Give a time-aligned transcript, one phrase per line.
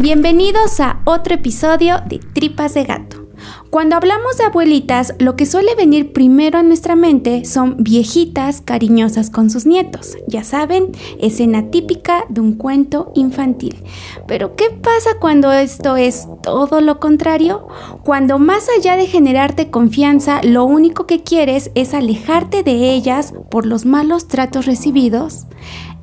[0.00, 3.26] Bienvenidos a otro episodio de Tripas de Gato.
[3.68, 9.28] Cuando hablamos de abuelitas, lo que suele venir primero a nuestra mente son viejitas cariñosas
[9.28, 10.16] con sus nietos.
[10.26, 13.76] Ya saben, escena típica de un cuento infantil.
[14.26, 17.68] Pero ¿qué pasa cuando esto es todo lo contrario?
[18.02, 23.66] Cuando más allá de generarte confianza, lo único que quieres es alejarte de ellas por
[23.66, 25.44] los malos tratos recibidos.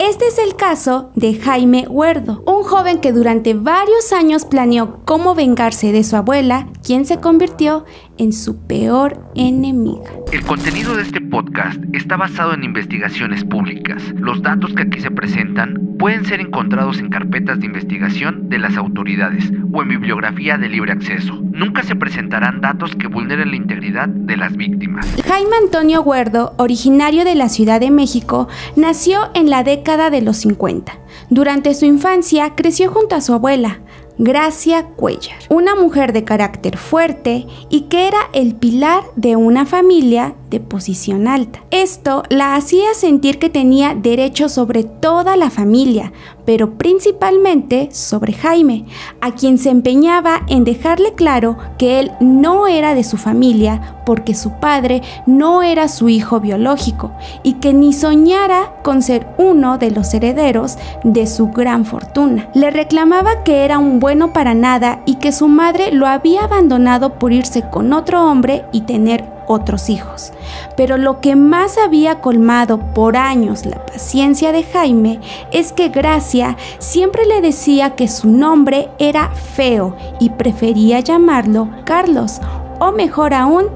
[0.00, 5.34] Este es el caso de Jaime Huerdo, un joven que durante varios años planeó cómo
[5.34, 7.84] vengarse de su abuela, quien se convirtió
[8.18, 10.10] en su peor enemiga.
[10.32, 14.02] El contenido de este podcast está basado en investigaciones públicas.
[14.16, 18.76] Los datos que aquí se presentan pueden ser encontrados en carpetas de investigación de las
[18.76, 21.38] autoridades o en bibliografía de libre acceso.
[21.52, 25.06] Nunca se presentarán datos que vulneren la integridad de las víctimas.
[25.26, 30.38] Jaime Antonio Huerdo, originario de la Ciudad de México, nació en la década de los
[30.38, 30.92] 50.
[31.28, 33.80] Durante su infancia creció junto a su abuela,
[34.22, 40.34] Gracia Cuellar, una mujer de carácter fuerte y que era el pilar de una familia
[40.50, 41.60] de posición alta.
[41.70, 46.12] Esto la hacía sentir que tenía derecho sobre toda la familia,
[46.44, 48.84] pero principalmente sobre Jaime,
[49.20, 54.34] a quien se empeñaba en dejarle claro que él no era de su familia porque
[54.34, 57.12] su padre no era su hijo biológico
[57.44, 62.50] y que ni soñara con ser uno de los herederos de su gran fortuna.
[62.54, 67.18] Le reclamaba que era un bueno para nada y que su madre lo había abandonado
[67.20, 70.32] por irse con otro hombre y tener otros hijos.
[70.76, 75.20] Pero lo que más había colmado por años la paciencia de Jaime
[75.50, 82.40] es que Gracia siempre le decía que su nombre era feo y prefería llamarlo Carlos,
[82.78, 83.66] o mejor aún,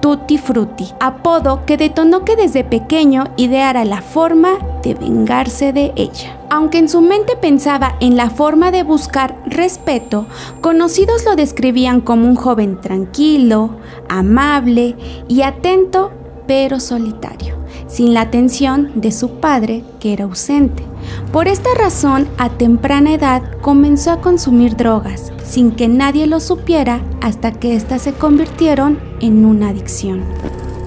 [0.00, 6.38] Tutti Frutti, apodo que detonó que desde pequeño ideara la forma de vengarse de ella.
[6.48, 10.26] Aunque en su mente pensaba en la forma de buscar respeto,
[10.62, 13.76] conocidos lo describían como un joven tranquilo,
[14.08, 14.96] amable
[15.28, 16.12] y atento,
[16.46, 20.82] pero solitario, sin la atención de su padre, que era ausente.
[21.30, 27.02] Por esta razón, a temprana edad comenzó a consumir drogas, sin que nadie lo supiera
[27.20, 30.22] hasta que éstas se convirtieron en una adicción.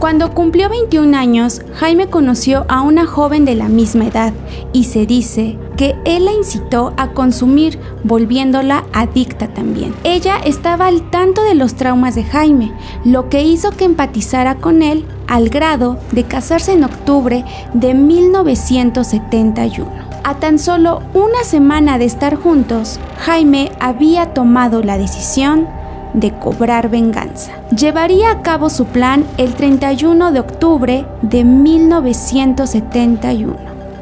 [0.04, 4.34] Cuando cumplió 21 años, Jaime conoció a una joven de la misma edad
[4.74, 9.96] y se dice que él la incitó a consumir, volviéndola adicta también.
[10.04, 12.74] Ella estaba al tanto de los traumas de Jaime,
[13.06, 19.90] lo que hizo que empatizara con él al grado de casarse en octubre de 1971.
[20.26, 25.68] A tan solo una semana de estar juntos, Jaime había tomado la decisión
[26.14, 27.52] de cobrar venganza.
[27.76, 33.58] Llevaría a cabo su plan el 31 de octubre de 1971.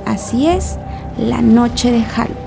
[0.05, 0.77] Así es,
[1.17, 2.39] la noche de Halloween.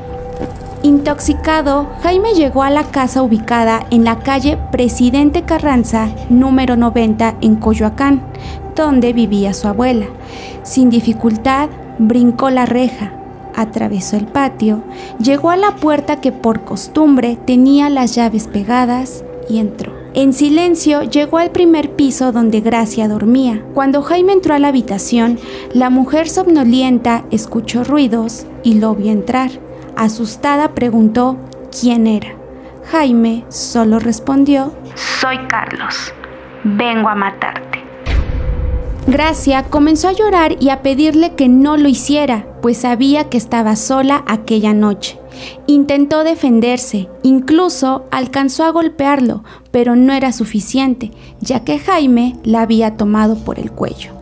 [0.82, 7.56] Intoxicado, Jaime llegó a la casa ubicada en la calle Presidente Carranza, número 90, en
[7.56, 8.20] Coyoacán,
[8.76, 10.04] donde vivía su abuela.
[10.62, 13.12] Sin dificultad, brincó la reja,
[13.56, 14.82] atravesó el patio,
[15.18, 19.92] llegó a la puerta que por costumbre tenía las llaves pegadas y entró.
[20.14, 23.64] En silencio llegó al primer piso donde Gracia dormía.
[23.74, 25.38] Cuando Jaime entró a la habitación,
[25.72, 29.50] la mujer somnolienta escuchó ruidos y lo vio entrar.
[29.96, 31.36] Asustada preguntó
[31.80, 32.36] quién era.
[32.90, 36.12] Jaime solo respondió, Soy Carlos,
[36.62, 37.82] vengo a matarte.
[39.06, 43.76] Gracia comenzó a llorar y a pedirle que no lo hiciera, pues sabía que estaba
[43.76, 45.18] sola aquella noche.
[45.66, 52.96] Intentó defenderse, incluso alcanzó a golpearlo, pero no era suficiente, ya que Jaime la había
[52.96, 54.12] tomado por el cuello.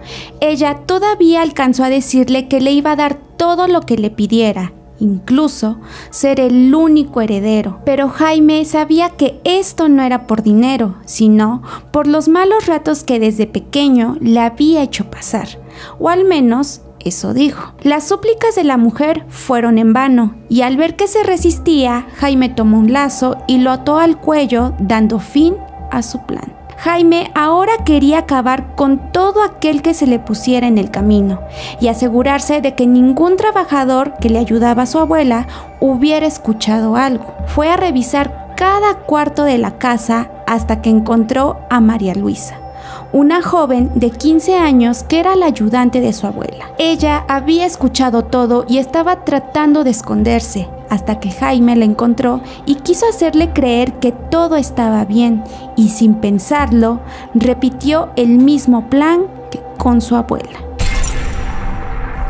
[0.41, 4.73] Ella todavía alcanzó a decirle que le iba a dar todo lo que le pidiera,
[4.99, 5.79] incluso
[6.11, 7.81] ser el único heredero.
[7.85, 13.19] Pero Jaime sabía que esto no era por dinero, sino por los malos ratos que
[13.19, 15.49] desde pequeño le había hecho pasar,
[15.99, 17.75] o al menos eso dijo.
[17.83, 22.49] Las súplicas de la mujer fueron en vano, y al ver que se resistía, Jaime
[22.49, 25.57] tomó un lazo y lo ató al cuello, dando fin
[25.91, 26.53] a su plan.
[26.79, 31.41] Jaime ahora quería acabar con todo aquel que se le pusiera en el camino
[31.81, 35.47] y asegurarse de que ningún trabajador que le ayudaba a su abuela
[35.79, 37.35] hubiera escuchado algo.
[37.47, 42.62] Fue a revisar cada cuarto de la casa hasta que encontró a María Luisa
[43.13, 46.71] una joven de 15 años que era la ayudante de su abuela.
[46.79, 52.77] Ella había escuchado todo y estaba tratando de esconderse, hasta que Jaime la encontró y
[52.77, 55.45] quiso hacerle creer que todo estaba bien,
[55.77, 57.01] y sin pensarlo,
[57.35, 60.61] repitió el mismo plan que con su abuela.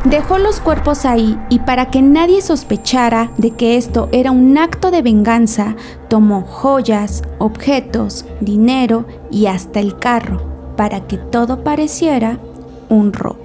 [0.05, 4.91] Dejó los cuerpos ahí y para que nadie sospechara de que esto era un acto
[4.91, 5.77] de venganza,
[6.09, 12.39] tomó joyas, objetos, dinero y hasta el carro para que todo pareciera
[12.89, 13.39] un robo.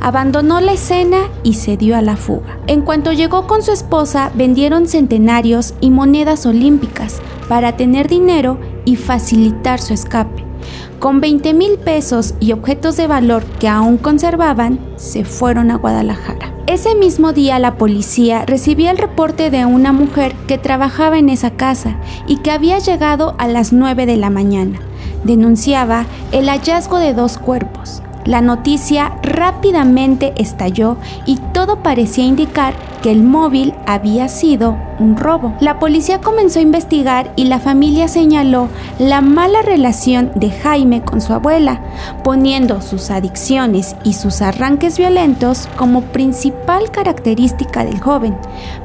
[0.00, 2.58] Abandonó la escena y se dio a la fuga.
[2.66, 8.96] En cuanto llegó con su esposa, vendieron centenarios y monedas olímpicas para tener dinero y
[8.96, 10.44] facilitar su escape.
[10.98, 16.52] Con 20 mil pesos y objetos de valor que aún conservaban, se fueron a Guadalajara.
[16.66, 21.52] Ese mismo día la policía recibió el reporte de una mujer que trabajaba en esa
[21.52, 24.80] casa y que había llegado a las 9 de la mañana.
[25.28, 28.00] Denunciaba el hallazgo de dos cuerpos.
[28.24, 30.96] La noticia rápidamente estalló
[31.26, 32.72] y todo parecía indicar
[33.02, 35.52] que el móvil había sido un robo.
[35.60, 41.20] La policía comenzó a investigar y la familia señaló la mala relación de Jaime con
[41.20, 41.82] su abuela,
[42.24, 48.34] poniendo sus adicciones y sus arranques violentos como principal característica del joven,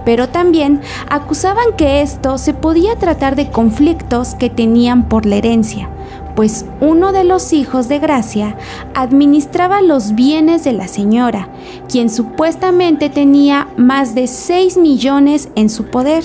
[0.04, 5.90] pero también acusaban que esto se podía tratar de conflictos que tenían por la herencia
[6.36, 8.58] pues uno de los hijos de Gracia
[8.96, 11.50] administraba los bienes de la señora,
[11.90, 16.24] quien supuestamente tenía más de 6 millones en su poder,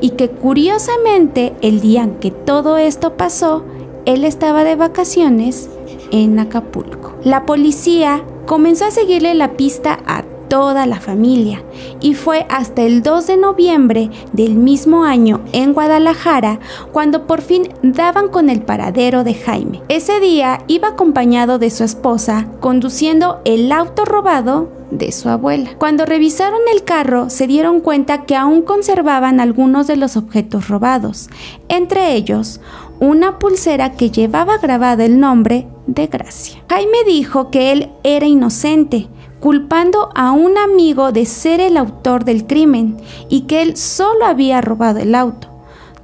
[0.00, 3.64] y que curiosamente el día en que todo esto pasó,
[4.06, 5.68] él estaba de vacaciones
[6.10, 7.14] en Acapulco.
[7.22, 11.62] La policía comenzó a seguirle la pista a toda la familia
[12.00, 16.58] y fue hasta el 2 de noviembre del mismo año en Guadalajara
[16.92, 19.80] cuando por fin daban con el paradero de Jaime.
[19.88, 25.70] Ese día iba acompañado de su esposa conduciendo el auto robado de su abuela.
[25.78, 31.28] Cuando revisaron el carro se dieron cuenta que aún conservaban algunos de los objetos robados,
[31.68, 32.60] entre ellos
[33.00, 36.62] una pulsera que llevaba grabado el nombre de Gracia.
[36.68, 39.08] Jaime dijo que él era inocente,
[39.40, 42.98] culpando a un amigo de ser el autor del crimen
[43.28, 45.48] y que él solo había robado el auto.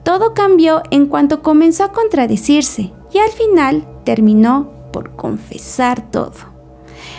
[0.02, 6.55] Todo cambió en cuanto comenzó a contradecirse y al final terminó por confesar todo.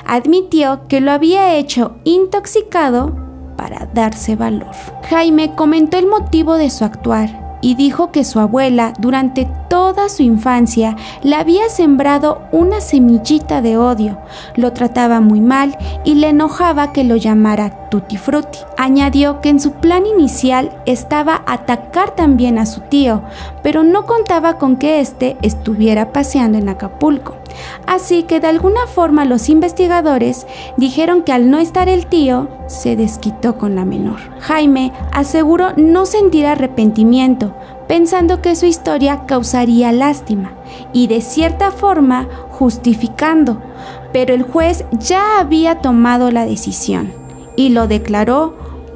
[0.06, 3.16] Admitió que lo había hecho intoxicado
[3.58, 4.72] para darse valor.
[5.10, 10.24] Jaime comentó el motivo de su actuar y dijo que su abuela durante toda su
[10.24, 14.18] infancia le había sembrado una semillita de odio,
[14.56, 18.60] lo trataba muy mal y le enojaba que lo llamara Tutti Frutti.
[18.78, 23.24] Añadió que en su plan inicial estaba atacar también a su tío,
[23.64, 27.37] pero no contaba con que éste estuviera paseando en Acapulco.
[27.86, 32.96] Así que de alguna forma los investigadores dijeron que al no estar el tío, se
[32.96, 34.20] desquitó con la menor.
[34.40, 37.54] Jaime aseguró no sentir arrepentimiento,
[37.88, 40.54] pensando que su historia causaría lástima
[40.94, 43.62] y de cierta forma justificando,
[44.12, 47.14] pero el juez ya había tomado la decisión
[47.56, 48.56] y lo declaró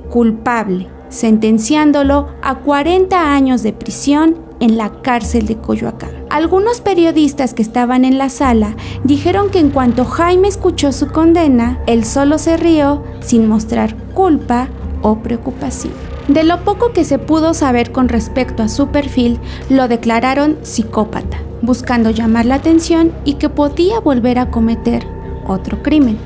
[0.10, 6.21] culpable, sentenciándolo a 40 años de prisión en la cárcel de Coyoacán.
[6.32, 11.82] Algunos periodistas que estaban en la sala dijeron que en cuanto Jaime escuchó su condena,
[11.88, 14.70] él solo se rió sin mostrar culpa
[15.02, 15.92] o preocupación.
[16.30, 21.38] De lo poco que se pudo saber con respecto a su perfil, lo declararon psicópata,
[21.62, 25.06] buscando llamar la atención y que podía volver a cometer
[25.46, 26.18] otro crimen.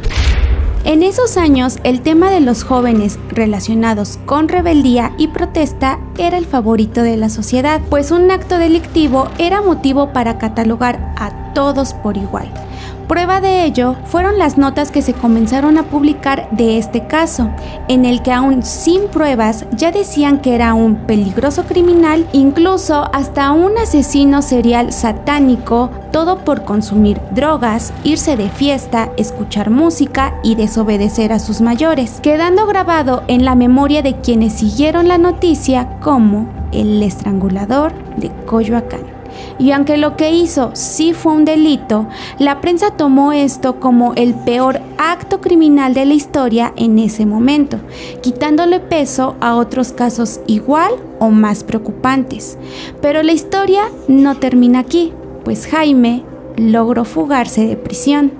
[0.86, 6.46] En esos años, el tema de los jóvenes relacionados con rebeldía y protesta era el
[6.46, 12.18] favorito de la sociedad, pues un acto delictivo era motivo para catalogar a todos por
[12.18, 12.54] igual.
[13.08, 17.52] Prueba de ello fueron las notas que se comenzaron a publicar de este caso,
[17.88, 23.52] en el que aún sin pruebas ya decían que era un peligroso criminal, incluso hasta
[23.52, 31.32] un asesino serial satánico, todo por consumir drogas, irse de fiesta, escuchar música y desobedecer
[31.32, 37.04] a sus mayores, quedando grabado en la memoria de quienes siguieron la noticia como el
[37.04, 39.15] estrangulador de Coyoacán
[39.58, 42.08] y aunque lo que hizo sí fue un delito,
[42.40, 47.80] la prensa tomó esto como el peor acto criminal de la historia en ese momento,
[48.22, 52.58] quitándole peso a otros casos igual o más preocupantes.
[53.02, 56.24] Pero la historia no termina aquí, pues Jaime
[56.58, 58.32] logró fugarse de prisión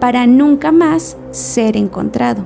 [0.00, 2.44] para nunca más ser encontrado.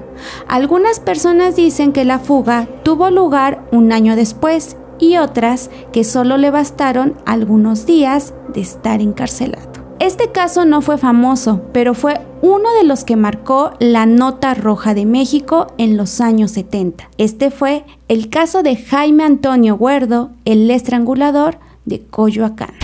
[0.49, 6.37] Algunas personas dicen que la fuga tuvo lugar un año después y otras que solo
[6.39, 9.69] le bastaron algunos días de estar encarcelado.
[9.99, 14.95] Este caso no fue famoso, pero fue uno de los que marcó la nota roja
[14.95, 17.11] de México en los años 70.
[17.19, 22.82] Este fue el caso de Jaime Antonio Huerdo, el estrangulador de Coyoacán.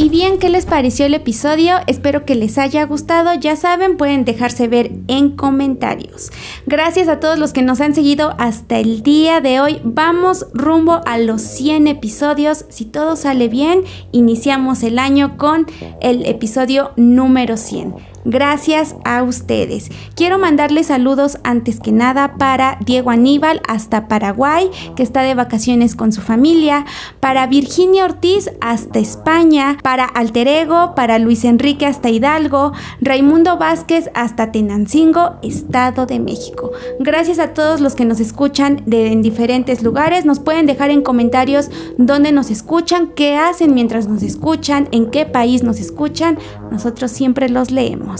[0.00, 1.74] Y bien, ¿qué les pareció el episodio?
[1.88, 3.34] Espero que les haya gustado.
[3.34, 6.30] Ya saben, pueden dejarse ver en comentarios.
[6.66, 9.80] Gracias a todos los que nos han seguido hasta el día de hoy.
[9.82, 12.64] Vamos rumbo a los 100 episodios.
[12.68, 15.66] Si todo sale bien, iniciamos el año con
[16.00, 17.96] el episodio número 100.
[18.30, 19.88] Gracias a ustedes.
[20.14, 25.96] Quiero mandarles saludos antes que nada para Diego Aníbal hasta Paraguay, que está de vacaciones
[25.96, 26.84] con su familia,
[27.20, 34.52] para Virginia Ortiz hasta España, para Alterego, para Luis Enrique hasta Hidalgo, Raimundo Vázquez hasta
[34.52, 36.72] Tenancingo, Estado de México.
[37.00, 40.26] Gracias a todos los que nos escuchan de, en diferentes lugares.
[40.26, 45.24] Nos pueden dejar en comentarios dónde nos escuchan, qué hacen mientras nos escuchan, en qué
[45.24, 46.38] país nos escuchan.
[46.70, 48.17] Nosotros siempre los leemos.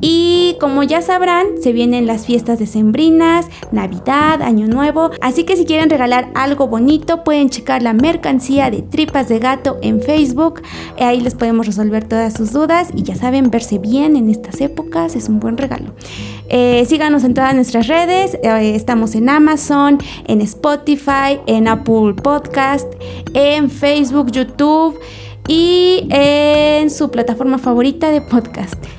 [0.00, 5.64] Y como ya sabrán, se vienen las fiestas decembrinas, Navidad, Año Nuevo, así que si
[5.64, 10.62] quieren regalar algo bonito, pueden checar la mercancía de Tripas de Gato en Facebook.
[10.98, 15.16] Ahí les podemos resolver todas sus dudas y ya saben, verse bien en estas épocas
[15.16, 15.94] es un buen regalo.
[16.48, 22.92] Eh, síganos en todas nuestras redes, eh, estamos en Amazon, en Spotify, en Apple Podcast,
[23.32, 24.98] en Facebook, YouTube
[25.48, 28.82] y en su plataforma favorita de podcast.